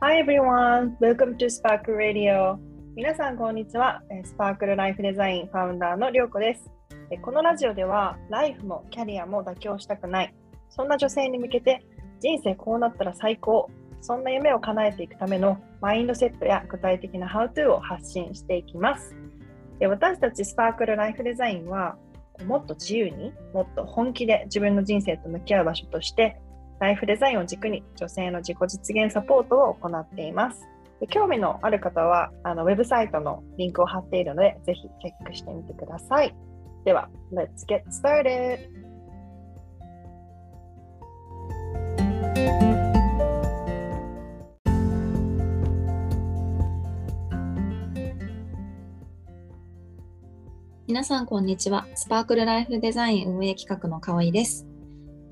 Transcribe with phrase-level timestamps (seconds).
[0.00, 2.56] Hi everyone, welcome to Sparkle Radio.
[2.94, 4.00] 皆さんこんにちは。
[4.24, 6.70] スパークルライフデザインファウンダーのりょうこです。
[7.20, 10.34] このラジオではライフもキャリアも妥協したくない。
[10.70, 11.84] そんな女性に向けて
[12.20, 13.68] 人生こうなったら最高。
[14.00, 19.16] そんな夢を叶えていくためのマインドセットや具体的な How to を発信していきます。
[19.80, 21.96] 私たちスパークルライフデザインは
[22.46, 26.40] もっと自由にもっと本気で自分の人生と向き合う場所として
[26.80, 30.62] ライフデザインを軸に女性の自己実現サポートを行っています。
[31.10, 36.34] 興味のある方はあのウェブサイトのリンクを貼っているのでぜひチェックしてみてください。
[36.84, 38.68] では、Let's get started!
[50.86, 51.86] 皆さん、こんにちは。
[51.94, 54.66] スパークルライフデザイン運営企画の河合です。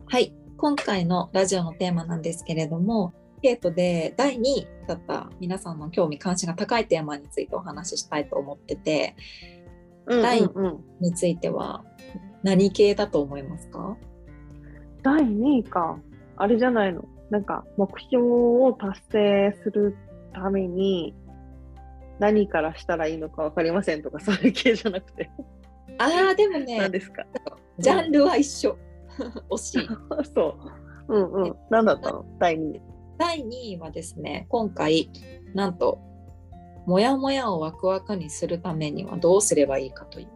[0.06, 0.34] はい。
[0.58, 3.12] 今回のラジオのテーマなんですけれども、
[3.42, 9.14] ケートで第2位だった皆さんの興味関心が高いテーマについてお話ししたいと思ってて、
[10.06, 11.84] うんうんうん、第2については
[12.42, 13.96] 何系だと思いますか？
[15.02, 15.98] 第2位か。
[16.38, 17.04] あれじゃないの？
[17.30, 19.96] なんか目標を達成する
[20.32, 21.14] ために
[22.18, 25.30] 何からしたらいいのか分かりませんとかそういう系じゃなくて。
[25.98, 27.24] ああでもね何ですか？
[27.78, 28.78] ジャンルは一緒
[29.50, 29.88] 惜しい。
[30.34, 30.56] そ
[31.08, 31.14] う。
[31.14, 31.56] うんうん。
[31.70, 32.24] 何だったの？
[32.38, 32.82] 第2位。
[33.18, 35.10] 第2位はですね今回
[35.54, 35.98] なんと
[36.86, 40.28] モヤモヤをワクワクにするためにはどうすればいいかという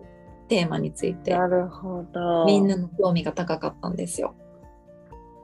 [0.48, 2.44] テーマについてなるほど。
[2.46, 4.34] みんなの興味が高かったんですよ。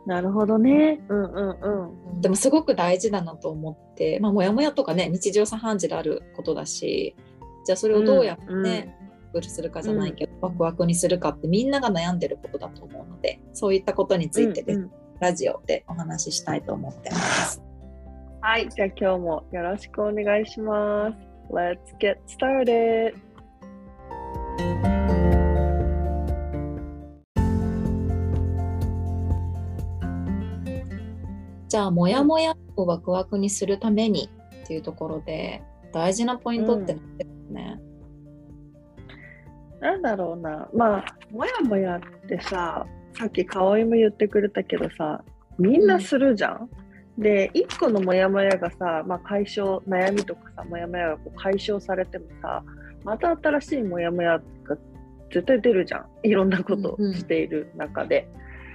[0.07, 1.01] なるほどね。
[1.09, 2.20] うんうんうん。
[2.20, 7.17] でもすごく大事だなと思って、まあ、もやもやとかね、日常茶飯事であることだし、
[7.64, 9.05] じゃあそれをどうやってね、うんうん、
[9.45, 17.62] するかじゃないけど、ワクワクにするかってみんなが悩んでることだと思うので、そういったことについてで、うんうん、ラジオでお話ししたいと思ってます。
[18.41, 21.17] はい、じゃあ今日もよろしくお願いします。
[21.51, 23.14] Let's get started!
[31.69, 34.30] じゃあモヤモヤをワクワクにするために
[34.64, 37.86] っていうところで大事なポイントって何ですね、うん、
[39.86, 42.85] なんだろうなまあモヤモヤってさ
[43.17, 45.23] さっき香りも言ってくれたけどさ
[45.58, 46.69] みんなするじゃん。
[47.17, 52.64] うん、で1個のモヤモヤがさ、まあ、解消悩みとかさモヤモヤがこう解消されてもさ
[53.05, 54.77] また新しいモヤモヤが
[55.33, 58.29] 絶対出るじゃんいろんなことをしている中で。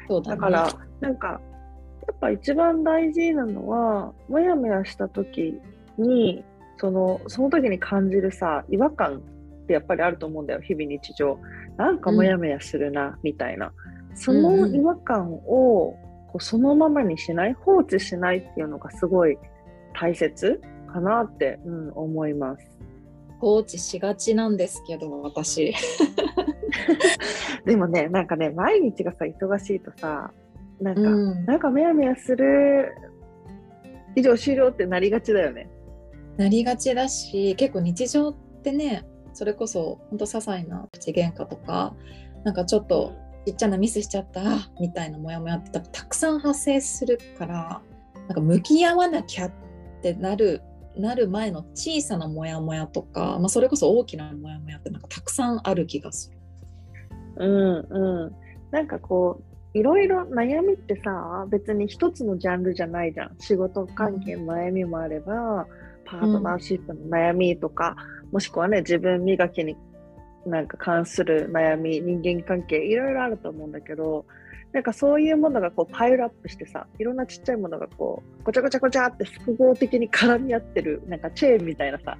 [0.08, 0.70] うんうん、だね、だから
[1.02, 5.60] なんかやっぱ一番大事なのはもやもやした時
[5.98, 6.44] に
[6.78, 9.22] そのその時に感じるさ違和感
[9.72, 11.40] ってやっぱりあると思うんだよ日々日常。
[11.78, 13.72] なんかもやもやするな、みたいな。
[14.14, 15.96] その違和感を
[16.28, 19.38] こうそのままにしない放置しないっていうのがすごい
[19.94, 20.62] 大切
[20.92, 22.66] かなって、うん、思います。
[23.40, 25.74] 放置しがちなんですけど私。
[27.66, 30.32] でもねなんかね毎日がさ忙しいとさ
[30.82, 31.06] なんか、う
[31.36, 32.94] ん、なんかめやめやする。
[34.14, 35.70] 以上終了ってなりがちだよね。
[36.38, 41.96] なりがちだし結構日常ってねそれこそほんと些細な口喧嘩とか
[42.44, 43.14] なんかちょっと
[43.46, 47.82] ちっちゃなミスしちゃったみたいなモヤモヤってたくさん発生するから
[48.28, 49.52] なんか向き合わなきゃっ
[50.02, 50.62] てなる
[50.98, 56.38] なる前の小さなモヤモヤとか、まあ、それこそ大きなモヤモヤってなんかたくさんある気がする。
[57.38, 58.36] うんうん、
[58.72, 59.42] なんかこ
[59.74, 63.36] ういろいろ悩みってさ別に一つのジャンルじゃないじゃん。
[63.40, 65.66] 仕事関係の悩みもあれば、
[66.06, 69.76] パートナーシップの悩みとか、うん、もしくはね自分磨きに
[70.46, 74.26] なんか関する悩み人間関係いろいろあると思うんだけど
[74.74, 82.18] なんかそういうものがこうパイルアップしてさいろんなちっちゃいものがこうごちゃごちゃごちゃって複合的に絡み合ってるなんかチェーンみたいなさ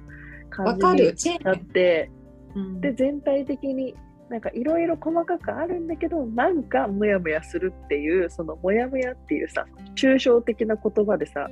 [0.50, 0.78] 感
[1.16, 2.10] じになって、
[2.54, 3.94] うん、で全体的に
[4.28, 11.48] なんかいろいろ細かくあるんだけどなんかモヤモヤするっていうそのモヤモヤっていうさ抽象的な言葉でさ、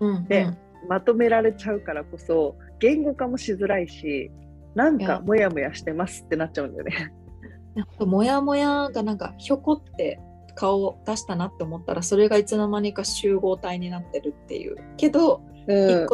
[0.00, 0.46] うん、で、
[0.88, 4.30] まとめられちゃうからこそ言語化もしづらいし
[4.74, 7.12] なんかモヤモヤしてますってなっちゃうんだよね。
[7.98, 10.20] モヤモヤがなんかひょこって
[10.54, 14.76] 顔を出したなって思ったらそれがいつの間にか集合体になってるっていう。
[14.96, 16.06] けど、うん、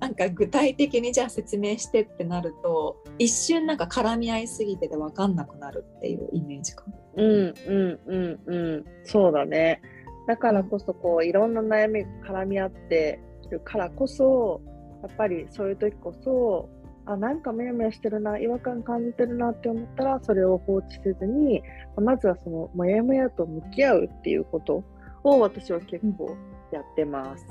[0.00, 6.84] なんか具体的にじゃあ説明してってなると一瞬なんか絡み合いすぎてて分かんなくなるっていうイメージか。
[7.16, 8.84] うんうんうんうん。
[9.04, 9.82] そうだね。
[10.26, 14.60] だからこそこういろんな悩み絡み合ってるからこそ
[15.02, 16.68] やっぱりそういう時こそ
[17.06, 21.62] あなんかモヤモヤしてるな違和感感じてるなって思ったらそれを放置せずに
[21.96, 24.84] まずはそのモヤモヤと向き合うっていうこと
[25.24, 26.36] を私は結構
[26.72, 27.46] やってます。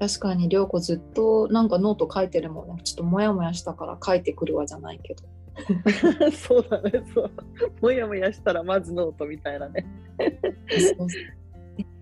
[0.00, 2.68] 確かに涼子ずっとなんかノート書いてるもん。
[2.68, 5.24] ねちょっとモヤモヤしたから書いてくるわじゃないけど。
[6.32, 7.30] そうだねそう。
[7.82, 9.84] もやもやしたらまずノートみたいなね。
[10.96, 11.08] そう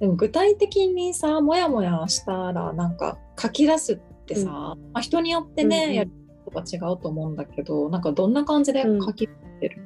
[0.01, 3.97] でも具体的にさモヤモヤしたらなんか書き出すっ
[4.27, 5.95] てさ、まあ、人によってね、うんうん。
[5.95, 6.11] やる
[6.45, 9.83] ことが違うと思うんだけどなんかどんな感じで書き出してる、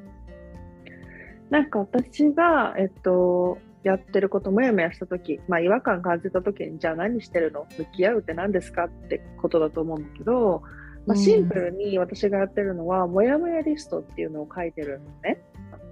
[1.49, 7.67] なんか私が、えっと、やってることもやもやした時、まあ、違和感感じた時にじゃあ何してるの？
[7.77, 10.63] 向き合うって何ですかってことだと思うんだけど、
[11.05, 15.43] まあ、シンプルに私がやってるのは、もやもやリストっていうのを書いてるのね。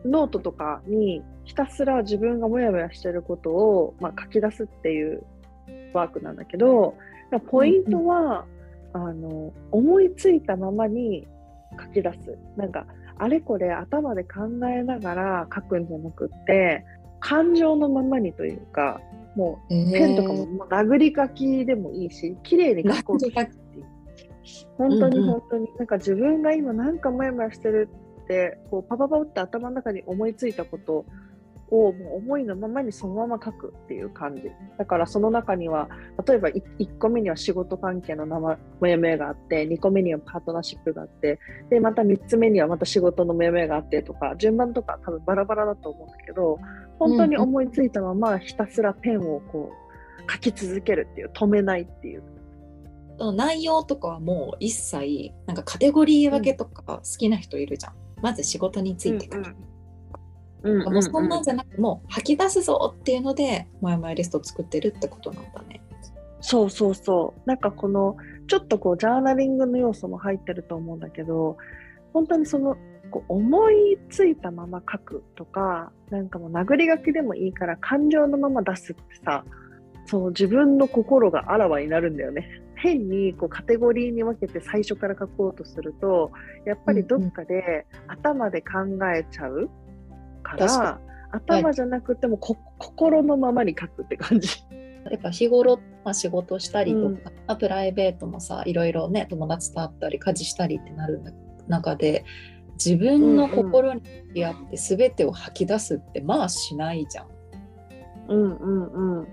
[0.06, 5.24] ノートとかにひたすら自分がもやもやしてることを、まあ、書き出すっていう
[5.94, 6.96] ワークなんだけど
[7.48, 8.46] ポイントは、
[8.94, 11.26] あの思いついたままに
[11.80, 12.38] 書き出す。
[12.58, 12.86] なんか
[13.18, 16.84] あれこれ頭で考えながら書くんじゃなくって
[17.20, 19.00] 感情のままにというか
[19.36, 23.86] もうペンとかももう殴り書きでもいいし綺麗に書こうとしてっていう。
[24.78, 25.32] 本当にうんうん。
[25.32, 27.90] 本当に、なんか自分が今なんかモヤモヤしてる
[28.24, 31.06] ってこうパパパって頭の中に思いついたこと
[31.72, 34.52] をもう思いのままにそのまま書くっていう感じ。
[34.78, 35.90] だからその中には
[36.28, 41.40] 例えばい1個目には仕事関係の生モヤモヤがあって2個目にはパートナーシップがあって
[41.70, 46.60] でまた3つ目にはまた仕事のモヤモヤがあってとか順番とか多分バラバラだと思うんだけど
[47.00, 49.72] 本当に思いついたままひたすらペンをこ
[50.28, 52.24] う書き続けるっていう止めないっていう。
[53.34, 59.56] 内容とかはもう一切なんかカテゴリー分けとか好きな人いるじゃん、まず仕事について書く、うん
[60.64, 65.82] もうそんなんじゃなくもう吐き出すぞっていうのでモヤモヤリストを作ってるってことなんだね。
[66.40, 67.42] そうそうそう。
[67.48, 68.16] なんかこの
[68.48, 71.58] ちょっとこうジャーナリングの要素も入ってると思うんだけど
[72.14, 72.78] 本当にその
[73.10, 79.44] こう思いついたまま書くとかなんかもう殴り書きでもいいから感情のまま出すってさ
[80.06, 86.32] そう自分の心があらわになるんだよね変にこうカテゴリーに分けて最初から書こうとすると
[86.66, 88.70] やっぱりどっかで頭で考
[89.16, 89.70] えちゃう
[90.44, 91.00] から、確か
[91.32, 94.50] 頭じゃなくてもこ、心のままに書くって感じ。
[95.10, 101.22] やっぱ日頃、まあ、仕事したりとか、うんまあプライベートもさいろいろね友達と会ったり家事したりってなる
[101.68, 102.24] 中で
[102.74, 107.28] 自分の心に向き合って全てを吐き出すってまあしないじゃん。
[108.30, 109.28] うんうんうん。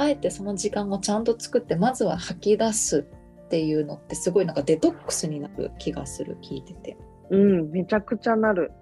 [0.00, 3.06] あえてその時間をちゃんと作ってまずは吐き出す
[3.46, 6.96] っていうのってすごいなんかデトックスになる気がする聞いてて。
[7.28, 8.72] うん、めちゃくちゃなる。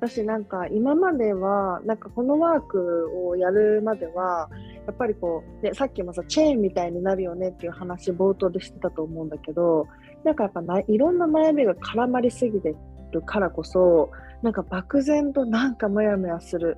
[0.00, 4.50] 私なんか今まではなんかこのワークをやるまでは
[4.86, 9.86] やっぱりこう、ね、さっきもさチェーンみたいになるよねっていう話冒頭でしてたと思うんだけど
[10.24, 12.74] なんかやっぱないろんな悩みが絡まりすぎて
[13.12, 14.10] るからこそ
[14.42, 16.76] なんか漠然となんかモヤモヤする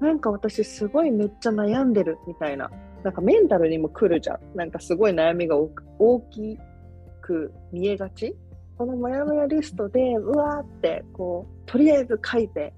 [0.00, 2.70] なんか私すごいめっちゃ悩んでるみたいな
[3.06, 6.58] なんかメンタルにも来るじゃんなんかすごい悩みが大き
[7.22, 8.34] く見えがち
[8.76, 12.74] このモヤモヤリストでうわーってこうとりあえず書いて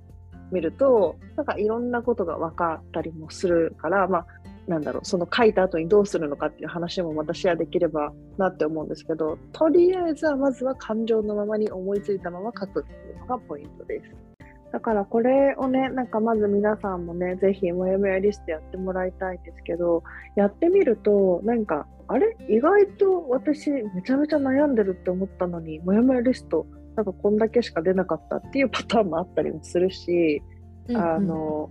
[0.53, 4.27] みるとなんかいろんなことが分かったりもするからまあ
[4.67, 14.28] なんだろうその書いた後にどうするのかっていう話もまたシェアできればなって思うんですけどとりあえずはまずは感情のままに思いついたまま書くっていうのがポイントです。
[14.73, 20.03] だからこれをねなんかまず皆さんもねぜひもやもやリストやってもらいたいんですけど
[20.37, 22.37] やってみるとなんかあれ？
[22.49, 30.43] 意外と私めちゃめちゃ悩んでるって思ったのにもやもやリストなんかこんだけしか出なかったっていうパターンもあったりもするし、
[30.95, 31.71] あの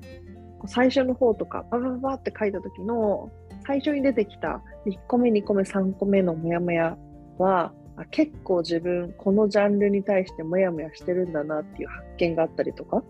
[0.68, 3.30] 最初の方とかババババって書いた時の
[3.66, 6.98] 最初に出てきた1個目2個目3個目のモヤモヤ
[7.38, 13.04] はあ結構自分このジャンルに対してモヤモヤしてるんだなっていう発見があったりとか？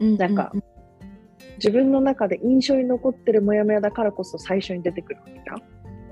[0.00, 0.52] うんなんか
[1.58, 5.62] 自分の中で印象に残ってるモヤモヤだからこそ最初に出てくるわけじゃん？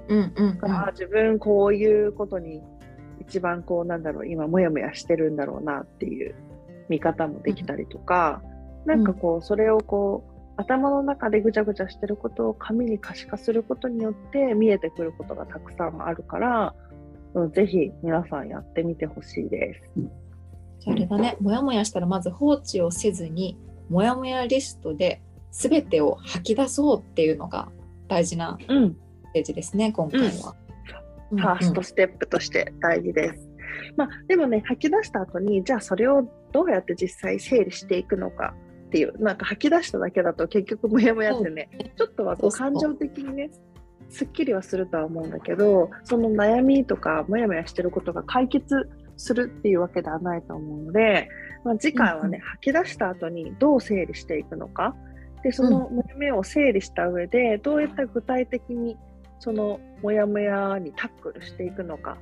[0.09, 0.59] うんうんうん。
[0.59, 2.63] だから自分こういうことに
[3.21, 6.35] 一番こうなんだろう今モヤモヤしてるんだろうなっていう
[6.89, 8.43] 見方もできたりとか、
[8.85, 16.94] なんかこうそれをこう頭の中でぐちゃぐちゃしてることを紙に可視化することによって見えてくることがたくさんあるから、うん、
[17.53, 19.81] ぜひ皆さんやってみてほしいです。
[20.81, 27.69] じゃああれだね、もやもやしたらまず放置をせずに、もやもやリストで全てを吐き出そうっていうのが
[28.09, 28.97] 大事なうん、
[29.31, 30.55] ステージですね、今回は。
[31.31, 33.49] ファーストステップとして大事です。
[33.97, 38.55] まあ、でもね、吐き出した後に、じゃあそれをどうやって実際整理していくのか
[38.87, 42.51] っていう、なんか吐き出しただけだと結局モヤモヤってね、ちょっとはこう。
[42.51, 43.51] 感情的にね、
[44.15, 51.29] すっきりはするとは思うんだけど、その悩みとかモヤモヤしてることが解決するっていうわけではないと思うので、
[51.65, 54.95] まあ、次回はね、うん吐き出した後にどう整理していくのか、
[55.43, 58.97] で、そのモヤモヤを整理した上で、どうやったら具体的に
[59.41, 62.17] そのモヤモヤにタックルしていくのか、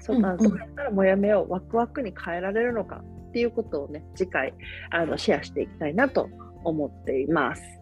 [0.00, 0.50] そんな、うんうん。
[0.50, 4.52] どうやったらモヤモヤをワクワクに変えられるのかっていうことをね、次回
[4.90, 6.28] あのシェアしていきたいなと
[6.64, 7.79] 思っています。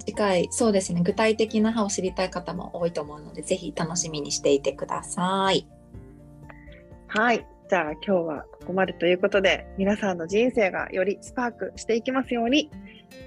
[0.00, 5.66] 次回そうですね具体的な歯を知りたい方も多いと思うのでぜひ楽しみにしていてください。
[7.08, 7.46] はい。
[7.70, 12.70] じゃあ今日はここまでということで、皆さんの人生がよりスパークしていきますように。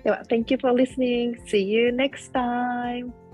[0.03, 1.41] では、Thank you for listening.
[1.45, 3.26] See you next time.